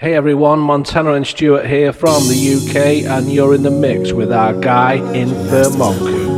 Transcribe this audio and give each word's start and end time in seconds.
Hey 0.00 0.14
everyone, 0.14 0.60
Montana 0.60 1.12
and 1.12 1.26
Stuart 1.26 1.66
here 1.66 1.92
from 1.92 2.26
the 2.26 2.54
UK, 2.54 3.04
and 3.04 3.30
you're 3.30 3.54
in 3.54 3.62
the 3.62 3.70
mix 3.70 4.12
with 4.12 4.32
our 4.32 4.54
guy 4.54 4.96
Infermonku. 4.96 6.29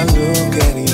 I 0.00 0.04
look 0.04 0.54
at 0.54 0.76
you. 0.78 0.89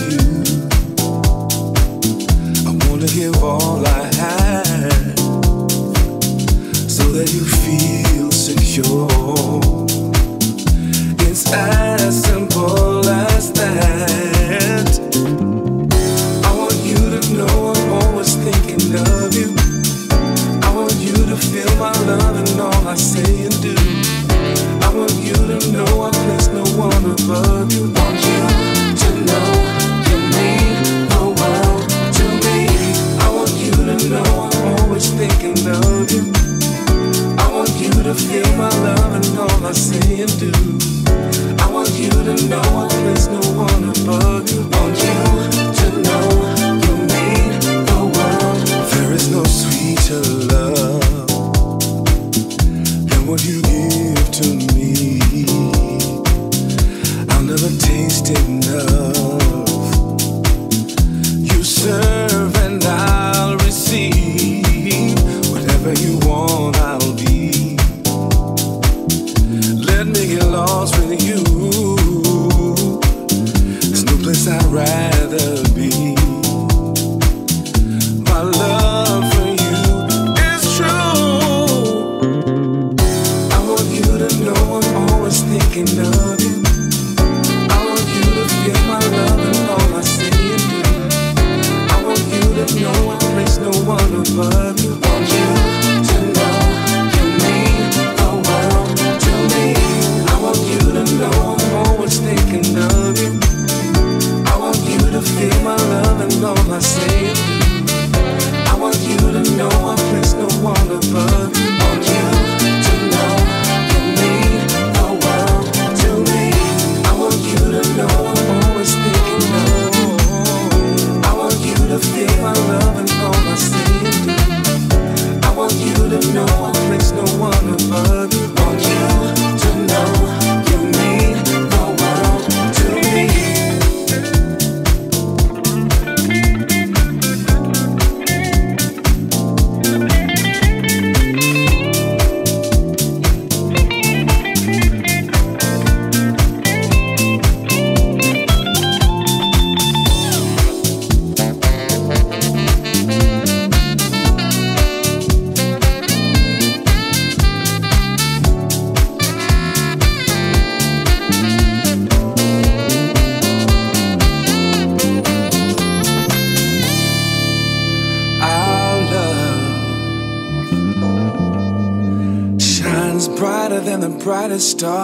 Star. 174.59 174.96